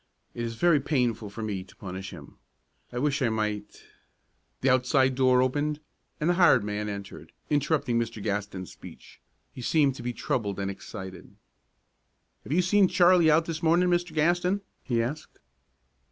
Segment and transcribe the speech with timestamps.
[0.33, 2.39] It is very painful for me to punish him.
[2.91, 3.83] I wish I might"
[4.61, 5.79] The outside door opened,
[6.19, 8.19] and the hired man entered, interrupting Mr.
[8.19, 9.21] Gaston's speech.
[9.51, 11.35] He seemed to be troubled and excited.
[12.43, 14.15] "Have you had Charlie out this morning, Mr.
[14.15, 15.37] Gaston?" he asked.